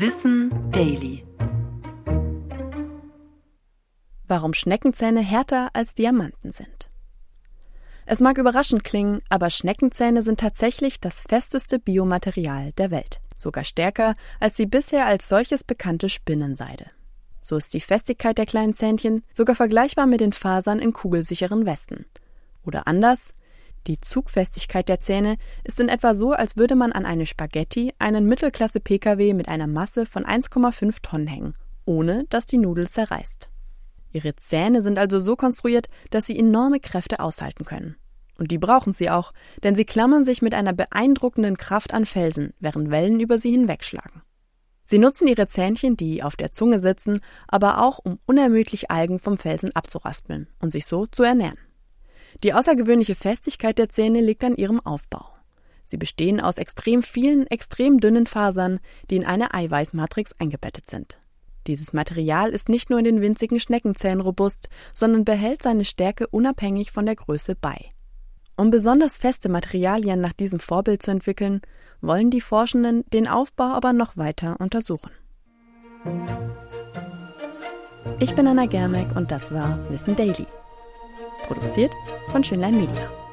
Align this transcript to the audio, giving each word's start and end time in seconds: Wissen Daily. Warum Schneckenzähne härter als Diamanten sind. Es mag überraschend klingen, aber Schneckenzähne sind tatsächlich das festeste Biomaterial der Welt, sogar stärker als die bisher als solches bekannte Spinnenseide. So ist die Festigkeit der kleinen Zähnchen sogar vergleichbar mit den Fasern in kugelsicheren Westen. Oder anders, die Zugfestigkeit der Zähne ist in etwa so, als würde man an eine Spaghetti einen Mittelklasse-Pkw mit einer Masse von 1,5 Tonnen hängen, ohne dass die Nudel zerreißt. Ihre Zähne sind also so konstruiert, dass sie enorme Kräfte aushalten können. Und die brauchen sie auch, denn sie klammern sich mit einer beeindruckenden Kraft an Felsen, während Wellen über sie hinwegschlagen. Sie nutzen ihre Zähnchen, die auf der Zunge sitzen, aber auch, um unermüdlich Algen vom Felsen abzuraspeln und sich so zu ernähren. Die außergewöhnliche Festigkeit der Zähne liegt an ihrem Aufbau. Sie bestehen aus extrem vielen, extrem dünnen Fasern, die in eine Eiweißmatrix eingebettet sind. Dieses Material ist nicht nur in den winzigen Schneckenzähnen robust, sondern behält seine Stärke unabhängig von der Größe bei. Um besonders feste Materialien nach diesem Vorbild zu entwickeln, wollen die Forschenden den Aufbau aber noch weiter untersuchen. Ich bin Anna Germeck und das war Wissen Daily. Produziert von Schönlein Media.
Wissen 0.00 0.52
Daily. 0.70 1.24
Warum 4.28 4.54
Schneckenzähne 4.54 5.22
härter 5.22 5.70
als 5.72 5.96
Diamanten 5.96 6.52
sind. 6.52 6.88
Es 8.06 8.20
mag 8.20 8.38
überraschend 8.38 8.84
klingen, 8.84 9.22
aber 9.28 9.50
Schneckenzähne 9.50 10.22
sind 10.22 10.38
tatsächlich 10.38 11.00
das 11.00 11.22
festeste 11.22 11.80
Biomaterial 11.80 12.70
der 12.74 12.92
Welt, 12.92 13.18
sogar 13.34 13.64
stärker 13.64 14.14
als 14.38 14.54
die 14.54 14.66
bisher 14.66 15.04
als 15.04 15.28
solches 15.28 15.64
bekannte 15.64 16.08
Spinnenseide. 16.08 16.86
So 17.40 17.56
ist 17.56 17.74
die 17.74 17.80
Festigkeit 17.80 18.38
der 18.38 18.46
kleinen 18.46 18.74
Zähnchen 18.74 19.24
sogar 19.32 19.56
vergleichbar 19.56 20.06
mit 20.06 20.20
den 20.20 20.32
Fasern 20.32 20.78
in 20.78 20.92
kugelsicheren 20.92 21.66
Westen. 21.66 22.04
Oder 22.64 22.86
anders, 22.86 23.34
die 23.88 23.98
Zugfestigkeit 23.98 24.88
der 24.88 25.00
Zähne 25.00 25.36
ist 25.64 25.80
in 25.80 25.88
etwa 25.88 26.14
so, 26.14 26.32
als 26.32 26.56
würde 26.56 26.76
man 26.76 26.92
an 26.92 27.04
eine 27.04 27.26
Spaghetti 27.26 27.92
einen 27.98 28.26
Mittelklasse-Pkw 28.26 29.32
mit 29.32 29.48
einer 29.48 29.66
Masse 29.66 30.06
von 30.06 30.24
1,5 30.24 30.98
Tonnen 31.02 31.26
hängen, 31.26 31.54
ohne 31.86 32.24
dass 32.28 32.46
die 32.46 32.58
Nudel 32.58 32.88
zerreißt. 32.88 33.48
Ihre 34.12 34.36
Zähne 34.36 34.82
sind 34.82 34.98
also 34.98 35.20
so 35.20 35.36
konstruiert, 35.36 35.88
dass 36.10 36.26
sie 36.26 36.38
enorme 36.38 36.80
Kräfte 36.80 37.20
aushalten 37.20 37.64
können. 37.64 37.96
Und 38.38 38.52
die 38.52 38.58
brauchen 38.58 38.92
sie 38.92 39.10
auch, 39.10 39.32
denn 39.64 39.74
sie 39.74 39.84
klammern 39.84 40.22
sich 40.22 40.42
mit 40.42 40.54
einer 40.54 40.72
beeindruckenden 40.72 41.56
Kraft 41.56 41.92
an 41.92 42.06
Felsen, 42.06 42.52
während 42.60 42.90
Wellen 42.90 43.20
über 43.20 43.38
sie 43.38 43.50
hinwegschlagen. 43.50 44.22
Sie 44.84 44.98
nutzen 44.98 45.28
ihre 45.28 45.46
Zähnchen, 45.46 45.96
die 45.96 46.22
auf 46.22 46.36
der 46.36 46.52
Zunge 46.52 46.78
sitzen, 46.78 47.20
aber 47.46 47.82
auch, 47.82 47.98
um 47.98 48.18
unermüdlich 48.26 48.90
Algen 48.90 49.18
vom 49.18 49.36
Felsen 49.36 49.74
abzuraspeln 49.74 50.46
und 50.60 50.70
sich 50.70 50.86
so 50.86 51.06
zu 51.06 51.24
ernähren. 51.24 51.58
Die 52.44 52.54
außergewöhnliche 52.54 53.14
Festigkeit 53.14 53.78
der 53.78 53.88
Zähne 53.88 54.20
liegt 54.20 54.44
an 54.44 54.56
ihrem 54.56 54.80
Aufbau. 54.80 55.26
Sie 55.86 55.96
bestehen 55.96 56.40
aus 56.40 56.58
extrem 56.58 57.02
vielen, 57.02 57.46
extrem 57.46 57.98
dünnen 57.98 58.26
Fasern, 58.26 58.78
die 59.10 59.16
in 59.16 59.24
eine 59.24 59.54
Eiweißmatrix 59.54 60.34
eingebettet 60.38 60.88
sind. 60.88 61.18
Dieses 61.66 61.92
Material 61.92 62.50
ist 62.50 62.68
nicht 62.68 62.90
nur 62.90 62.98
in 62.98 63.04
den 63.04 63.20
winzigen 63.20 63.58
Schneckenzähnen 63.58 64.20
robust, 64.20 64.68
sondern 64.94 65.24
behält 65.24 65.62
seine 65.62 65.84
Stärke 65.84 66.26
unabhängig 66.28 66.92
von 66.92 67.06
der 67.06 67.16
Größe 67.16 67.54
bei. 67.54 67.88
Um 68.56 68.70
besonders 68.70 69.18
feste 69.18 69.48
Materialien 69.48 70.20
nach 70.20 70.32
diesem 70.32 70.60
Vorbild 70.60 71.02
zu 71.02 71.10
entwickeln, 71.10 71.60
wollen 72.00 72.30
die 72.30 72.40
Forschenden 72.40 73.04
den 73.12 73.28
Aufbau 73.28 73.72
aber 73.72 73.92
noch 73.92 74.16
weiter 74.16 74.56
untersuchen. 74.60 75.10
Ich 78.20 78.34
bin 78.34 78.46
Anna 78.46 78.66
Germeck 78.66 79.14
und 79.16 79.30
das 79.30 79.52
war 79.52 79.78
Wissen 79.90 80.16
Daily. 80.16 80.46
Produziert 81.48 81.96
von 82.30 82.44
Schönlein 82.44 82.76
Media. 82.76 83.27